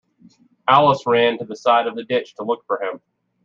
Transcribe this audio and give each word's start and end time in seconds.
Alice 0.67 1.03
ran 1.05 1.37
to 1.37 1.45
the 1.45 1.55
side 1.55 1.85
of 1.85 1.95
the 1.95 2.03
ditch 2.03 2.33
to 2.33 2.43
look 2.43 2.63
for 2.65 2.81
him. 2.81 2.99